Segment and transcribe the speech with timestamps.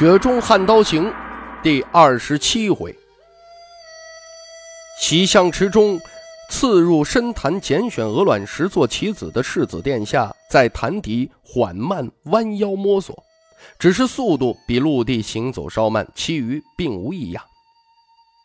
[0.00, 1.04] 雪中悍刀行》
[1.62, 2.96] 第二十七回，
[4.98, 6.00] 洗象池中
[6.48, 13.14] 刺入深潭拣选鹅卵石做棋子的世子殿下，在潭底缓慢弯腰摸索，
[13.78, 17.44] 只是速度比陆地行走稍慢，其余并无异样。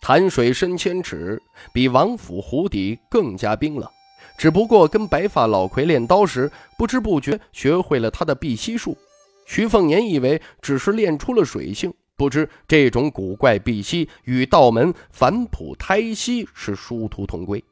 [0.02, 3.90] 潭水深千尺，比王府湖底更加冰冷，
[4.38, 8.98] 只不过跟白发老魁练刀时，不知不觉学会了他的避息术。
[9.46, 17.64] 徐凤年以为只是练出了水性，不知这种古怪碧溪与道门反哺胎息是殊途同归。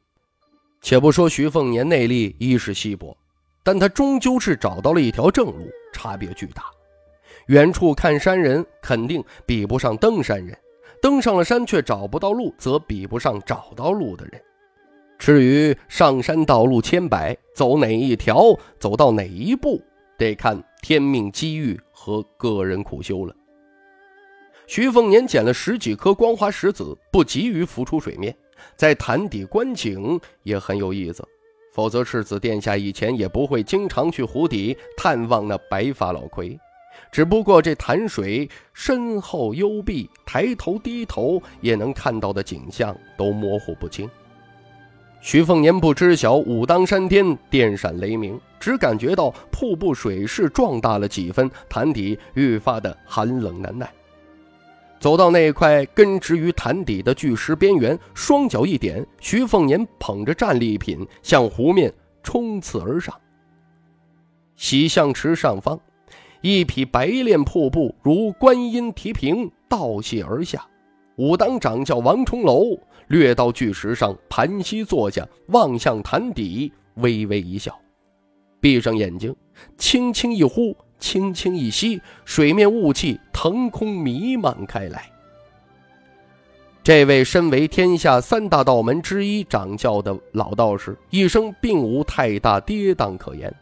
[0.80, 3.16] 且不说徐凤年内力一是稀薄，
[3.62, 6.62] 但他终究是找到了一条正路，差别巨大。
[7.48, 10.56] 远处看山人肯定比不上登山人，
[11.02, 14.40] 登上了山却找不到路，则比不上找到路的人。
[15.18, 19.82] 至于上山道路千百，走哪一条，走到哪一步，
[20.18, 20.62] 得看。
[20.82, 23.34] 天命机遇和个人苦修了。
[24.66, 28.36] 徐凤年捡了十几颗光滑石子，不急于浮出水面，
[28.76, 31.26] 在潭底观景也很有意思。
[31.72, 36.58] 否则，世子殿下以前也不会经常去湖底探望那白发老魁。
[37.10, 44.06] 只不过这潭水深厚幽闭，抬头低头也能看到的景象都模糊不清。
[45.24, 53.90] 徐凤年不知晓武当山巅电闪雷鸣，只感觉到瀑布水势壮大了几分，潭底愈发的寒冷难耐。
[55.00, 61.90] 走到那块根植于潭底的巨石边缘，双脚一点，徐凤年捧着战利品向湖面
[62.22, 63.18] 冲刺而上。
[64.56, 65.80] 洗象池上方，
[66.42, 70.66] 一匹白练瀑布如观音提瓶倒泻而下，
[71.16, 72.78] 武当掌教王重楼。
[73.08, 77.78] 掠到巨石上，盘膝坐下，望向潭底，微微一笑，
[78.60, 79.36] 闭上眼睛，
[79.76, 85.04] 轻轻一呼，轻轻一吸，水面雾气腾空弥漫开来。
[86.82, 93.54] 这位身为天下三大道门之一掌教的老道士，一生并无太大跌宕可言，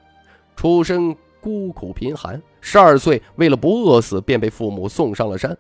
[0.55, 5.59] 出身孤苦贫寒，十二岁为了不饿死，便被父母送上了山，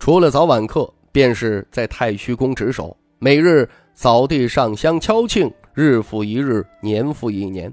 [0.00, 2.96] 除了早晚课，便是在太虚宫值守。
[3.20, 7.72] 每日扫地上香敲磬，日复一日，年复一年。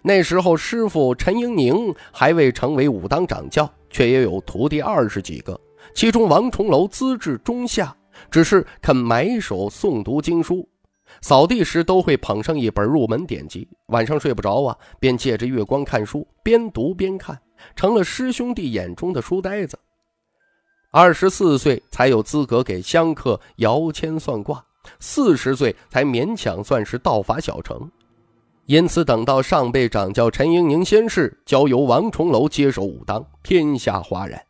[0.00, 5.60] 那时候，师傅陈英宁还未成为武当掌教，却也有徒弟二十几个。
[5.94, 7.94] 其中，王重楼资质中下，
[8.30, 10.66] 只是肯埋首诵读经书。
[11.20, 17.38] 扫地时都会捧上一本入门典籍，晚上睡不着啊，便借着月光看书，边读边看，
[17.76, 19.78] 成了师兄弟眼中的书呆子。
[20.96, 24.64] 二十四岁才有资格给香客摇签算卦，
[25.00, 27.90] 四十岁才勉强算是道法小成。
[28.66, 34.40] 因此，等到上辈掌教陈英宁仙逝，交由王重楼接手武当，天下哗然。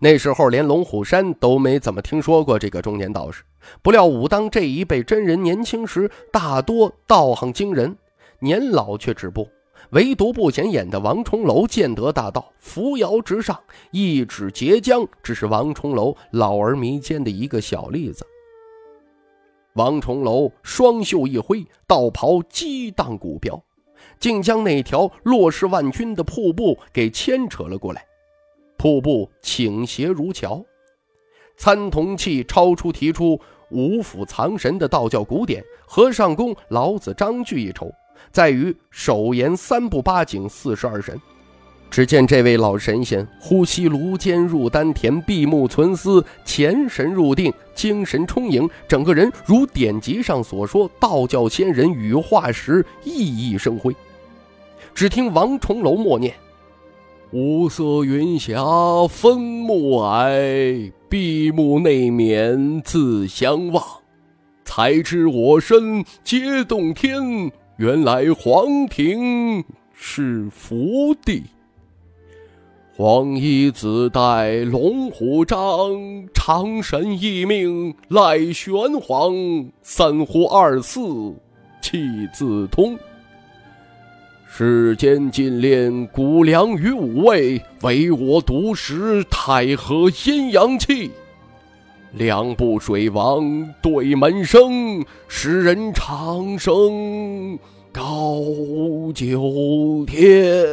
[0.00, 3.44] 那时候，连龙虎山都没怎么听说过这个中年道士。
[3.80, 7.96] 不料，武当这一辈真人年轻时大多道行惊人，
[8.40, 9.48] 年老却止步。
[9.90, 13.58] 唯独不显眼的王重楼见得大道，扶摇直上，
[13.90, 18.26] 一指截江，只是王重楼老而弥坚的一个小例子。
[19.74, 23.62] 王重楼双袖一挥，道袍激荡古飙，
[24.18, 28.04] 竟将那条落势万钧的瀑布给牵扯了过来。
[28.76, 30.64] 瀑布倾斜如桥，
[31.56, 33.40] 参同契超出提出
[33.70, 37.90] 五府藏神的道教古典，和尚宫老子章句一筹。
[38.30, 41.20] 在于手言三步八景四十二神。
[41.90, 53.94] 只见这位老神仙呼吸炉间入丹田，闭目存思，潜神入定，精神充盈，整个人如典籍上所说道教仙人羽化时熠熠生辉。
[54.92, 56.34] 只听王重楼默念
[57.30, 58.56] ：“五色云霞
[59.08, 63.84] 分暮霭，闭目内眠自相望，
[64.64, 71.42] 才知我身皆洞天。”原来黄庭是福地，
[72.94, 75.58] 黄衣子带龙虎章，
[76.32, 79.34] 长神一命赖玄黄，
[79.82, 81.00] 三呼二四
[81.82, 81.98] 气
[82.32, 82.96] 自通。
[84.48, 91.10] 世间尽炼谷粮与五味，唯我独食太和阴阳气。
[92.16, 97.58] 两部水王对门生，使人长生
[97.92, 98.40] 高
[99.12, 100.64] 九天。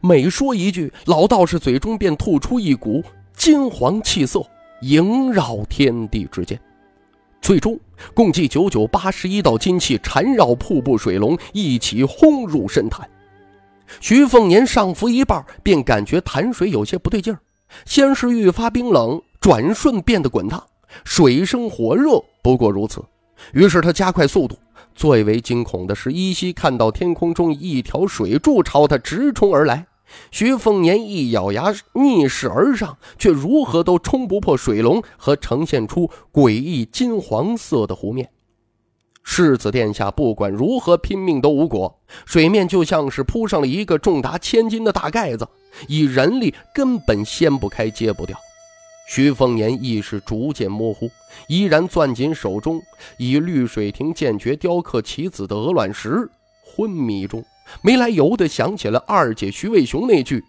[0.00, 3.02] 每说一句，老道士嘴中便吐出一股
[3.36, 4.46] 金黄气色，
[4.82, 6.56] 萦绕天地之间。
[7.40, 7.76] 最终，
[8.14, 13.08] 共计九九八十一道金气缠绕瀑布水龙，一起轰入深潭。
[14.00, 17.40] 徐凤年上浮一半，便感觉潭水有些不对劲儿，
[17.84, 20.64] 先是愈发冰冷，转瞬变得滚烫，
[21.04, 23.04] 水生火热，不过如此。
[23.52, 24.56] 于是他加快速度。
[24.94, 29.86] 最为惊恐的是，依稀看到天空中一条水柱朝他直冲而来。
[30.30, 38.30] 徐凤年一咬牙逆势而上，却如何都冲不破水龙和呈现出诡异金黄色的湖面。
[39.22, 41.94] 世子殿下不管如何拼命都无果，
[42.24, 45.46] 水面就像是铺上了一个重达千斤的大盖子，
[45.86, 48.34] 以人力根本掀不开、揭不掉。
[49.06, 51.10] 徐凤年意识逐渐模糊，
[51.46, 52.80] 依然攥紧手中
[53.18, 56.28] 以绿水亭剑诀雕刻棋子的鹅卵石，
[56.64, 57.44] 昏迷中。
[57.82, 60.42] 没来由的想起了二姐徐渭雄那句：“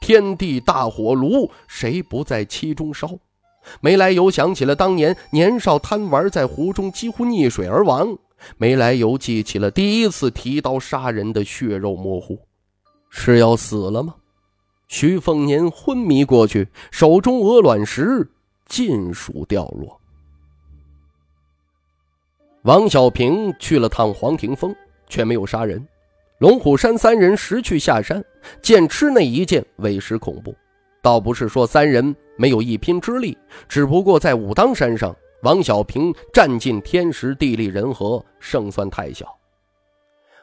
[0.00, 3.08] 天地大火炉，谁不在其中烧？”
[3.80, 8.18] 没来由想起了当年年少贪玩，在湖中几乎溺水而亡。
[8.58, 12.40] 没来由记起了第一次提刀杀人的血肉模糊，
[13.08, 14.16] 是要死了吗？
[14.92, 18.28] 徐凤年昏迷过去，手中鹅卵石
[18.66, 19.98] 尽数掉落。
[22.64, 24.76] 王小平去了趟黄庭峰，
[25.08, 25.82] 却没有杀人。
[26.40, 28.22] 龙虎山三人识趣下山，
[28.60, 30.54] 剑吃那一剑委实恐怖。
[31.00, 33.36] 倒不是说三人没有一拼之力，
[33.66, 39.26] 只不过在武当山上，王小平占尽天时地利人和，胜算太小。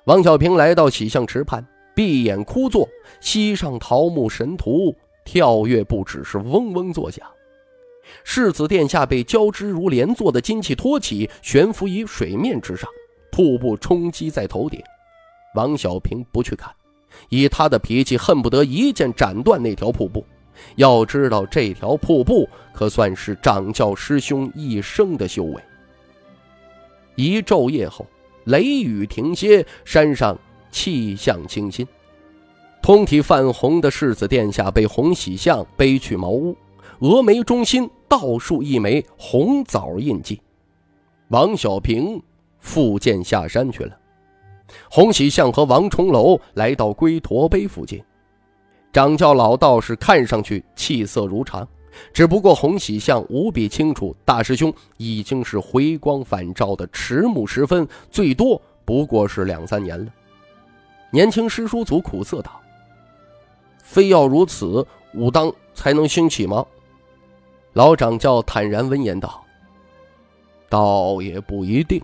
[0.05, 1.63] 王小平来到喜象池畔，
[1.99, 2.87] 闭眼枯坐，
[3.19, 7.27] 膝上桃木神图跳跃不止，是嗡嗡作响。
[8.23, 12.89] 世子殿下被交织如连座的金器托起，悬浮于水面之上，
[13.33, 14.81] 瀑布冲击在头顶。
[15.55, 16.73] 王小平不去看，
[17.27, 20.25] 以他的脾气，恨不得一剑斩断那条瀑布。
[20.77, 25.61] 要知道，这条瀑布可算是掌教师兄一生的修为。
[27.15, 28.07] 一昼夜后，
[28.45, 30.39] 雷雨停歇，山上
[30.71, 31.88] 气象清新。
[32.81, 36.56] 通体泛红的世子殿下被洪喜相背去茅屋，
[37.00, 40.42] 峨眉中心倒竖一枚红枣印记。
[41.27, 42.21] 王小平
[42.57, 43.95] 复剑下山去了。
[44.89, 48.01] 洪喜相和王重楼来到龟驼碑附近，
[48.94, 51.68] 掌教老道士看上去气色如常，
[52.13, 60.12] 只不过洪喜相无比清楚，大师兄已经是回光返照的迟暮时分，最多不过是两三年了。
[61.11, 62.59] 年轻师叔祖苦涩道
[63.81, 66.65] ：“非要如此，武当才能兴起吗？”
[67.73, 69.44] 老掌教坦然闻言道
[70.69, 72.01] ：“倒也不一定。”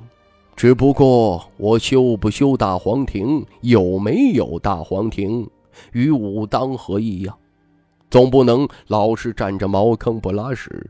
[0.55, 5.45] 只不过我修不修大皇庭，有没有大皇庭，
[5.91, 7.35] 与武当何异呀？
[8.09, 10.89] 总不能老是占着茅坑不拉屎。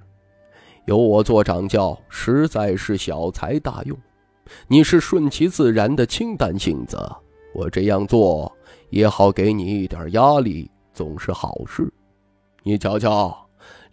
[0.85, 3.97] 有我做掌教，实在是小材大用。
[4.67, 6.95] 你是顺其自然的清淡性子，
[7.55, 8.51] 我这样做
[8.89, 11.89] 也好给你一点压力，总是好事。
[12.63, 13.33] 你瞧瞧，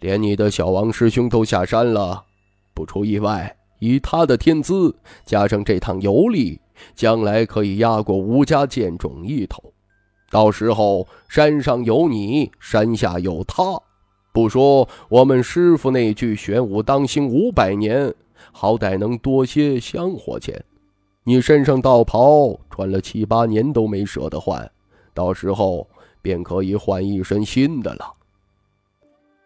[0.01, 2.21] 连你的小王师兄都下山了，
[2.73, 3.55] 不出意外。
[3.79, 4.93] 以他的天资，
[5.25, 6.59] 加上这趟游历，
[6.93, 9.63] 将来可以压过吴家剑种一头。
[10.29, 13.63] 到时候山上有你，山下有他，
[14.33, 18.13] 不说我们师傅那句“玄武当兴五百年”，
[18.51, 20.61] 好歹能多些香火钱。
[21.25, 24.69] 你身上道袍穿了七八年都没舍得换，
[25.13, 25.87] 到时候
[26.21, 28.13] 便可以换一身新的了。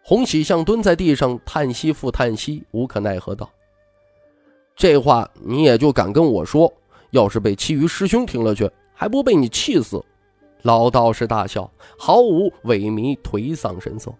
[0.02, 3.48] 洪喜相蹲在地上叹息，复叹息，无可奈何道。
[4.74, 6.72] 这话你也就敢跟我说？
[7.10, 10.04] 要是被其余师兄听了去，还不被你气死？
[10.62, 14.12] 老道士大笑，毫无萎靡颓丧神色。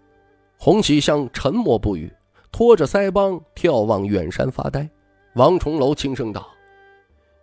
[0.57, 2.13] 洪喜相沉默不语，
[2.53, 4.89] 拖着腮帮眺望远山发呆。
[5.35, 6.49] 王重楼轻声道：“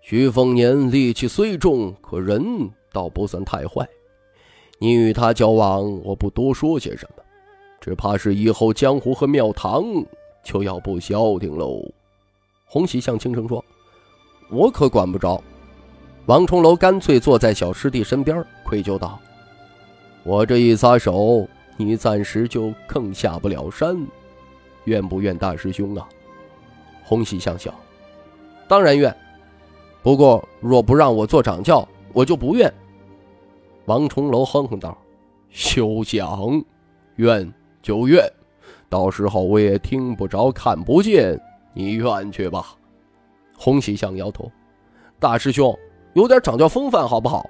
[0.07, 3.83] 徐凤年力气虽重，可人倒不算太坏。
[4.77, 7.23] 你与他交往，我不多说些什么，
[7.81, 9.83] 只怕是以后江湖和庙堂
[10.43, 11.81] 就要不消停喽。”
[12.69, 13.65] 洪喜相轻声说
[14.51, 15.43] ：“我可管不着。”
[16.27, 19.19] 王重楼干脆坐在小师弟身边，愧疚道
[20.21, 21.47] ：“我这一撒手，
[21.77, 23.97] 你暂时就更下不了山，
[24.83, 26.07] 愿不愿大师兄啊？”
[27.03, 27.73] 洪喜相笑
[28.69, 29.11] ：“当然愿。
[30.05, 31.83] 不过若不让我做掌教，
[32.13, 32.71] 我就不愿。
[33.85, 34.95] 王重楼哼哼道
[35.49, 36.63] ：“休想，
[37.15, 38.23] 愿就愿，
[38.87, 41.41] 到时候我也听不着看不见，
[41.73, 42.75] 你愿去吧。”
[43.57, 44.51] 洪喜相摇头
[45.19, 45.75] ：“大师兄，
[46.13, 47.49] 有点掌教风范好不好？”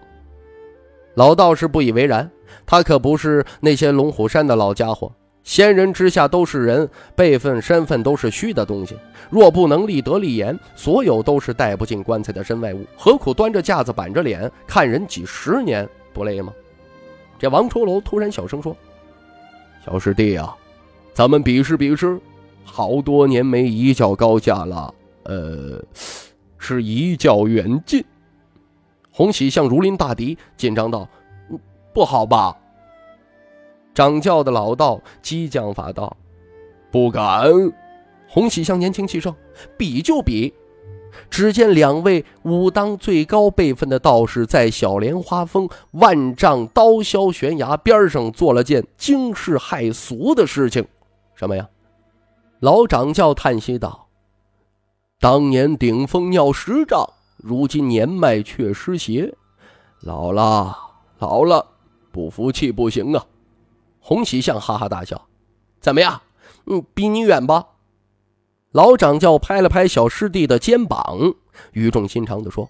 [1.15, 2.31] 老道士不以为然，
[2.65, 5.11] 他可不是那些龙虎山的老家伙。
[5.45, 8.97] 仙人之下都是人，辈分、身份都是虚的东西。
[9.29, 12.83] 若不能立德立言，所有都是带不进棺材的身外物。
[12.97, 16.51] 何苦端着架子板着脸看人几十年，不累吗？
[17.37, 18.75] 这王重楼突然小声说
[19.85, 20.55] ：“小师弟啊，
[21.13, 22.19] 咱们比试比试。
[22.63, 24.91] 好多年没一较高下了，
[25.23, 25.79] 呃，
[26.57, 28.03] 是一较远近。”
[29.11, 31.07] 洪喜像如临大敌，紧张道
[31.93, 32.57] ：“不好吧？”
[33.95, 36.15] 掌教的老道激将法道
[36.91, 37.49] ：“不敢。”
[38.29, 39.33] 洪喜相年轻气盛，
[39.77, 40.53] 比就比。
[41.29, 50.85] 只见两位武当最高辈分的道士在小莲花峰万丈刀削悬崖边上做了件惊世骇俗的事情。
[51.33, 51.69] 什么呀？
[52.59, 54.07] 老掌教叹息道
[55.21, 59.33] ：“当年顶峰尿十丈，如今年迈却失鞋，
[60.01, 60.77] 老了，
[61.19, 61.65] 老了，
[62.11, 63.25] 不服气不行啊！”
[64.07, 65.19] 洪喜相哈哈大笑
[65.81, 66.21] ：“怎么样？
[66.67, 67.69] 嗯，比你远吧？”
[68.71, 71.17] 老掌教拍了拍小师弟的肩膀，
[71.71, 72.69] 语重心长地说：“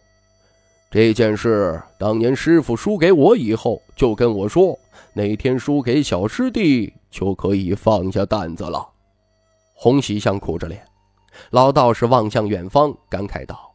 [0.90, 4.80] 这件事当年师傅输给我以后，就跟我说，
[5.12, 8.88] 哪天输给小师弟，就可以放下担子了。”
[9.76, 10.88] 洪喜相苦着脸，
[11.50, 13.74] 老道士望向远方，感慨道：“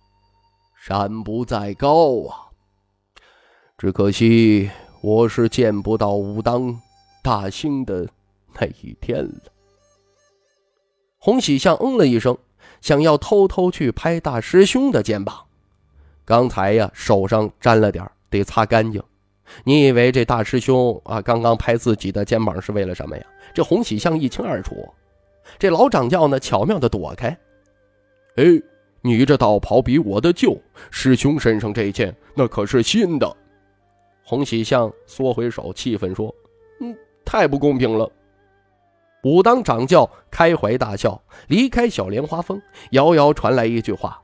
[0.81, 2.49] 山不在高啊，
[3.77, 4.71] 只可惜
[5.03, 6.81] 我是见不到武当。”
[7.23, 8.09] 大兴的
[8.55, 9.41] 那一天了。
[11.19, 12.37] 洪喜相嗯了一声，
[12.81, 15.45] 想要偷偷去拍大师兄的肩膀。
[16.25, 19.03] 刚才呀，手上沾了点得擦干净。
[19.65, 23.27] 你以为这大师兄啊，刚刚拍自己的肩膀是为了什么呀？
[23.53, 24.89] 这洪喜相一清二楚。
[25.59, 27.29] 这老掌教呢，巧妙的躲开。
[28.37, 28.45] 哎，
[29.03, 30.57] 你这道袍比我的旧，
[30.91, 33.37] 师兄身上这件那可是新的。
[34.23, 36.33] 洪喜相缩回手，气愤说：“。”
[37.31, 38.11] 太不公平了！
[39.23, 42.61] 武当掌教开怀大笑，离开小莲花峰，
[42.91, 44.21] 遥遥传来一句话：“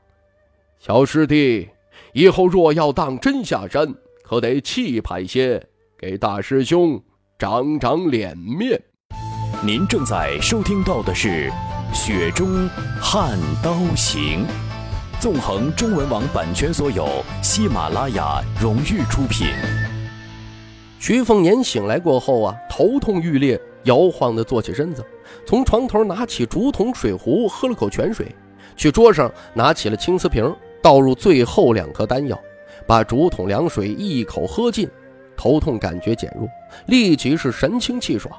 [0.77, 1.69] 小师弟，
[2.11, 3.95] 以后若要当真下山，
[4.25, 5.65] 可得气派些，
[5.97, 7.01] 给大师兄
[7.39, 8.77] 长长脸面。”
[9.63, 11.49] 您正在收听到的是
[11.93, 12.67] 《雪中
[12.99, 14.45] 悍刀行》，
[15.21, 17.07] 纵横中文网版权所有，
[17.41, 19.47] 喜马拉雅荣誉出品。
[20.99, 25.05] 徐凤年醒来过后啊，头痛欲裂，摇晃的坐起身子，
[25.45, 28.27] 从床头拿起竹筒水壶，喝了口泉水，
[28.75, 32.39] 去桌上拿起了青瓷瓶，倒入最后两颗丹药，
[32.87, 34.89] 把竹筒凉水一口喝尽，
[35.35, 36.49] 头痛感觉减弱，
[36.87, 38.33] 立即是神清气爽。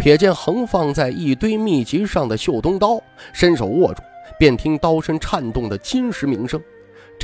[0.00, 3.00] 瞥见横放在一堆秘籍上的绣东刀，
[3.32, 4.02] 伸手握住，
[4.36, 6.60] 便听刀身颤动的金石鸣声。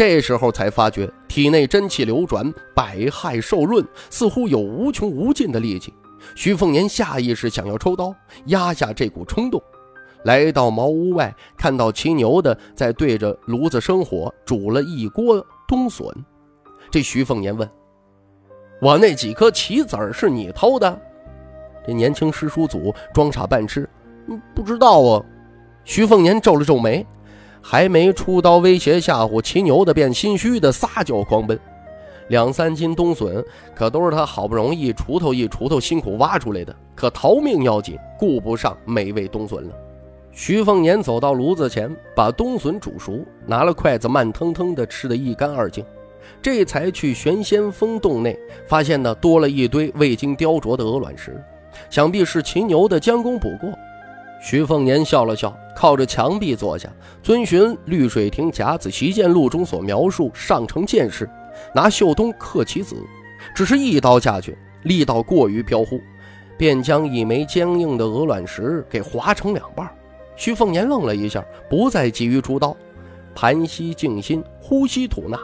[0.01, 5.93] 这时候才发觉体内真气流转，百害受润，似乎有无穷无尽的力气。
[6.35, 8.15] 徐凤年下意识想要抽刀
[8.47, 9.63] 压下这股冲动，
[10.25, 16.09] 来到茅屋外，看到骑牛的在对着炉子生火煮了一锅冬笋。
[16.91, 17.71] 这徐凤年问
[18.81, 20.99] ：“我那几颗棋子儿是你偷的？”
[21.87, 23.87] 这年轻师叔祖装傻扮痴
[24.29, 25.23] ：“嗯，不知道啊。”
[25.85, 27.07] 徐凤年皱了皱眉。
[27.63, 31.59] 还没出刀威胁吓唬骑牛的，便心虚的撒脚狂奔。
[32.29, 39.75] 两三斤冬笋可都是他好不容易锄头一锄头辛苦挖出来的，可逃命要紧，顾不上美味冬笋了。
[40.31, 45.85] 徐凤年走到炉子前，把冬笋煮熟，拿了筷子慢腾腾的吃得一干二净，
[46.41, 51.43] 这才去玄仙峰洞内，发现呢多了一堆未经雕琢的鹅卵石，
[51.91, 53.69] 想必是骑牛的将功补过。
[54.43, 56.89] 徐凤年笑了笑，靠着墙壁坐下，
[57.23, 61.29] 遵循《绿水亭甲子习剑录》中所描述上乘剑势，
[61.75, 62.97] 拿袖东刻棋子，
[63.55, 66.01] 只是一刀下去，力道过于飘忽，
[66.57, 69.87] 便将一枚坚硬的鹅卵石给划成两半。
[70.37, 72.75] 徐凤年愣了一下，不再急于出刀，
[73.35, 75.39] 盘膝静心，呼吸吐纳。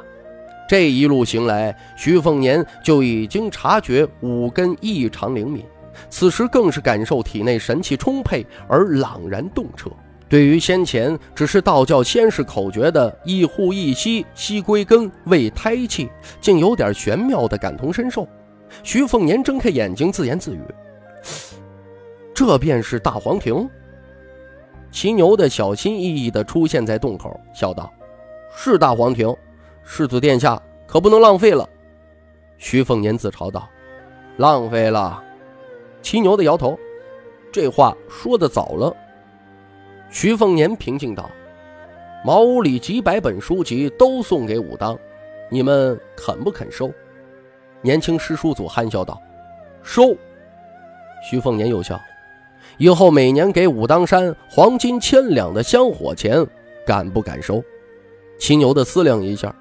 [0.67, 5.63] 这一路行来，徐凤年就已经察觉五根异常灵敏。
[6.09, 9.91] 此时更是感受体内神气充沛而朗然动彻。
[10.29, 16.11] 对于先前只是道教仙士口诀的“一呼一吸，吸归根，为胎气”，
[16.41, 18.27] 竟有点玄妙的感同身受。
[18.83, 20.61] 徐凤年睁开眼睛，自言自语
[22.35, 23.71] ：“这便是大黄庭。”
[24.91, 27.93] 骑牛的小心翼翼地出现在洞口，笑道
[28.57, 29.33] ：“是大黄庭，
[29.85, 31.69] 世子殿下可不能浪费了。”
[32.59, 33.69] 徐凤年自嘲道
[34.39, 35.23] ：“浪费了。”
[36.07, 36.79] 骑牛的摇头
[37.51, 38.95] ：“这话说的早了。”
[40.09, 41.29] 徐凤年平静道
[42.25, 44.97] ：“茅屋里几百本书籍都送给武当，
[45.51, 46.93] 你们肯不肯收？”
[47.83, 49.21] 年轻师叔祖憨笑道
[49.83, 50.17] ：“收。”
[51.29, 52.01] 徐凤年又笑
[52.79, 56.47] ：“以后每年给武当山黄金千两的香火钱，
[56.87, 57.61] 敢不敢收？”
[58.39, 59.53] 骑牛的思量一下：“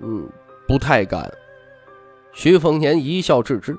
[0.00, 0.28] 嗯，
[0.68, 1.32] 不太敢。”
[2.34, 3.74] 徐凤年一笑置之，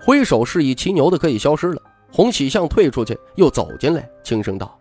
[0.00, 1.82] 挥手示意骑牛的可以消失了。
[2.12, 4.76] 洪喜相退出去，又走进来，轻声道。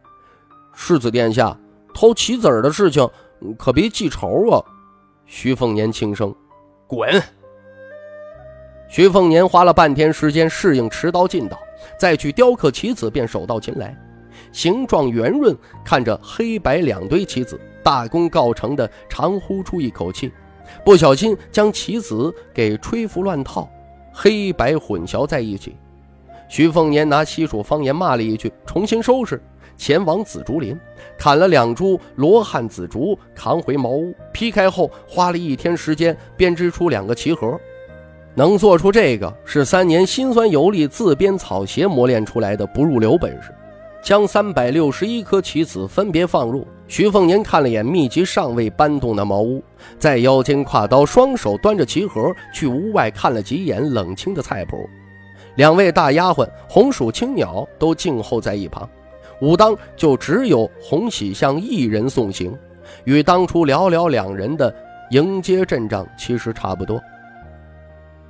[0.73, 1.55] 世子殿下，
[1.93, 3.07] 偷棋子儿的事情
[3.57, 4.63] 可别记仇啊！
[5.25, 6.33] 徐凤年轻声
[6.87, 7.21] ：“滚！”
[8.89, 11.59] 徐凤年花了半天时间适应持刀劲道，
[11.99, 13.95] 再去雕刻棋子，便手到擒来，
[14.51, 20.31] 形状圆润，看着黑白两堆棋子，大功告成的长呼出一口气，
[20.83, 23.69] 不小心将棋子给吹拂乱套，
[24.11, 25.75] 黑白混淆在一起。
[26.47, 29.41] 徐凤年拿西蜀方言骂了一句，重新收拾。
[29.77, 30.77] 前往紫竹林，
[31.17, 37.57] 砍了两株罗汉紫竹，扛回茅屋，劈开后花了一天时间编织出两个棋盒。
[38.35, 43.55] 能做出这个，是三年辛酸游历自编草鞋磨练出来的不入流本事。
[44.03, 46.67] 将三百六十一颗棋子分别放入。
[46.87, 49.63] 徐凤年看了眼秘籍尚未搬动的茅屋，
[49.99, 54.89] 在腰间挎刀，双手端着棋盒，去屋外看了几眼冷清的菜谱。
[55.55, 58.89] 两位大丫鬟红薯、青鸟都静候在一旁。
[59.41, 62.57] 武当就只有洪喜相一人送行，
[63.03, 64.73] 与当初寥寥两人的
[65.11, 66.99] 迎接阵仗其实差不多。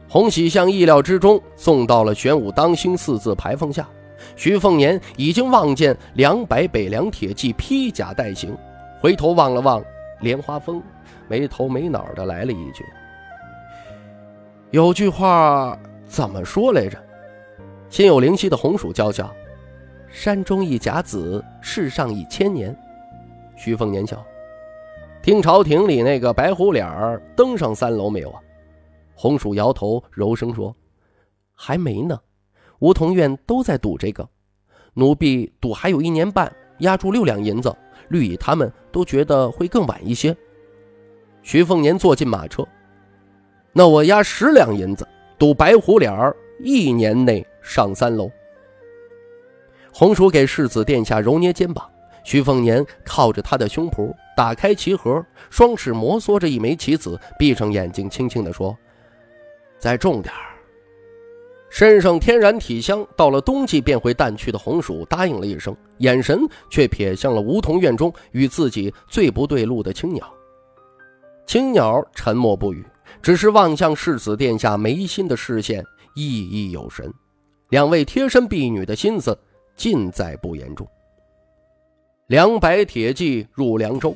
[0.08, 3.88] 洪喜相意料之中送到了玄武当星四字牌坊下，
[4.36, 8.58] 徐凤年已经望见两百北凉铁骑披甲带行，
[9.02, 9.84] 回头望了望
[10.22, 10.82] 莲花峰，
[11.28, 12.84] 没头没脑的来了一句
[14.72, 16.98] ：“有句话怎么说来着？”
[17.90, 19.34] 心有灵犀的红薯娇笑。
[20.12, 22.76] 山中一甲子，世上一千年。
[23.56, 24.26] 徐凤年笑，
[25.22, 28.42] 听朝廷里那个白虎脸儿登上三楼没有啊？
[29.14, 30.76] 红薯摇头，柔声说
[31.54, 32.20] ：“还没呢。
[32.80, 34.28] 梧桐院都在赌这个，
[34.94, 37.76] 奴婢赌还有一年半，压住六两银子。
[38.08, 40.36] 绿蚁他们都觉得会更晚一些。”
[41.44, 42.68] 徐凤年坐进马车，
[43.72, 48.30] 那我压十两银子，赌白虎脸儿一年内上三楼。
[49.94, 51.90] 红薯给世子殿下揉捏肩膀，
[52.24, 58.78] 徐凤年靠着他的胸脯，打开棋盒，双指摩挲着一枚棋子，闭上眼睛，轻轻地说
[59.80, 60.49] ：“再重点儿。”
[61.70, 70.28] 身上天然体香，到了冬季便会淡去的红薯答应了一声，眼神却瞥向了梧桐院中与自己最不对路的青鸟。
[71.46, 72.86] 青鸟沉默不语，
[73.22, 75.84] 只是望向世子殿下眉心的视线
[76.16, 77.14] 熠熠有神，
[77.70, 79.38] 两位贴身婢女的心思。
[79.76, 80.86] 尽在不言中。
[82.28, 84.14] 两百铁骑入凉州，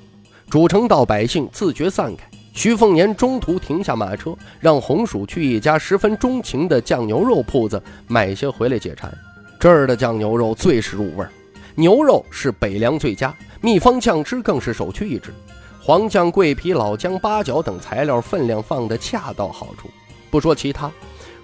[0.49, 2.29] 主城道百姓自觉散开。
[2.53, 9.11] 徐凤年中途停下马车，让红薯去一家十分钟情的酱牛肉铺子买些回来解馋。
[9.59, 11.31] 这儿的酱牛肉最是入味儿，
[11.73, 15.33] 牛肉是北凉最佳，秘方酱汁更是首屈一指。
[15.81, 19.89] 黄酱、桂皮、老姜、八角等材料分量放得恰到好处。
[20.29, 20.91] 不说其他。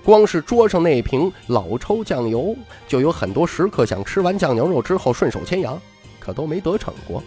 [0.06, 2.56] 光是桌上那瓶老抽酱油，
[2.88, 5.80] 就有很多食客想吃完酱牛肉之后顺手牵羊，
[6.19, 7.22] 可都没得逞过。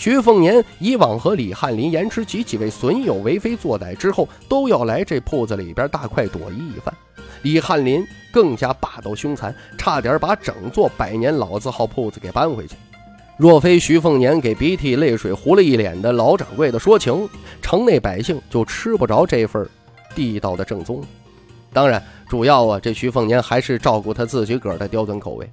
[0.00, 6.94] 徐凤年以往和李翰林、严知及几位损友为非作歹之后，都要来这铺子里边大快朵颐一番。
[7.42, 12.76] 李翰林更加霸道凶残，差点把整座百年老字号铺子给搬回去。
[13.36, 17.28] 若非徐凤年给鼻涕泪水糊了一脸的老掌柜的说情，
[17.60, 19.68] 城内百姓就吃不着这份
[20.14, 21.04] 地道的正宗。
[21.74, 25.46] 当然，主要啊，这徐凤年还是照顾他自己个儿的刁钻口味。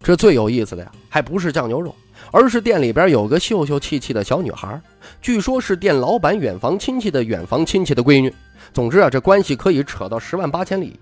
[0.00, 1.94] 这最有意思的呀，还不是酱牛肉，
[2.30, 4.80] 而是店里边有个秀秀气气的小女孩，
[5.20, 8.32] 据说是店老板远房亲戚的远房亲戚的闺女。
[8.72, 10.98] 总之啊，这关系可以扯到十万八千里。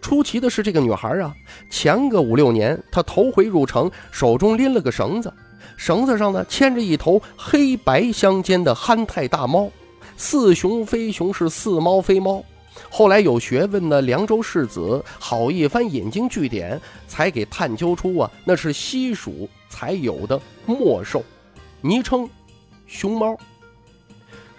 [0.00, 1.34] 出奇的是，这个女孩啊，
[1.70, 5.32] 前个五六年，她头回入城，手中拎了个绳子，
[5.76, 9.68] 绳子上呢牵着一头黑白相间的憨态大猫，
[10.16, 12.42] 似熊非熊，是似猫非猫。
[12.88, 21.22] 后来有学问的凉州世子好一番引经据典，才给探究出啊，那是西蜀才有的墨兽，
[21.80, 22.28] 昵称
[22.86, 23.36] 熊猫。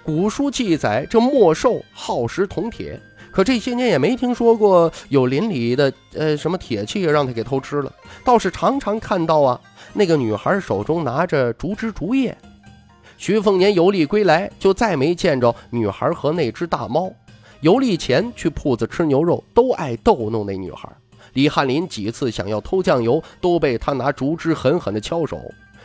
[0.03, 2.99] 古书记载这墨兽好食铜铁，
[3.31, 9.61] 可这些年也没听说过有邻里的呃什么铁器让他给偷吃了，倒是常常看到啊，
[9.93, 12.35] 那个女孩手中拿着竹枝竹叶。
[13.17, 17.13] 徐凤年游历归来，就再没见着女孩和那只大猫。
[17.61, 20.89] 游历前去铺子吃牛肉，都爱逗弄那女孩。
[21.33, 25.39] 李翰林几次想要偷酱油，都被他拿竹枝狠狠地敲手。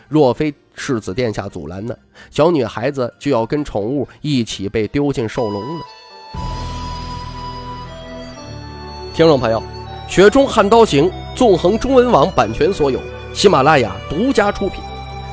[0.08, 1.94] 若非世子殿下阻拦呢，
[2.30, 5.84] 小女孩子就要跟宠物一起被丢进兽笼了。
[9.12, 9.60] 听众朋友，
[10.08, 12.98] 《雪中悍刀行》纵横中文网版权所有，
[13.34, 14.80] 喜马拉雅独家出品，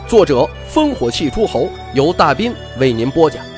[0.08, 3.53] 作者烽火戏诸侯，由大斌为您播讲。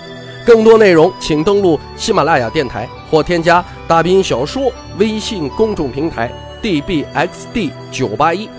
[0.45, 6.31] 更多内容请登录喜马拉雅电台或添加大兵小说微信公众平台
[6.61, 8.47] dbxd 九八一。《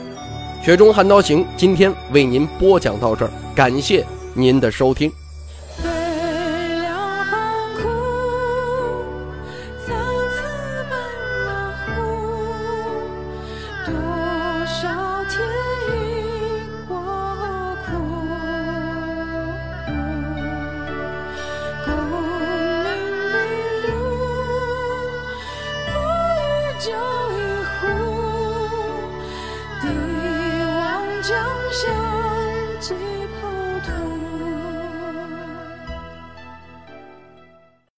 [0.64, 5.12] 雪中悍刀行》今天为您播讲到这儿，感谢您的收听。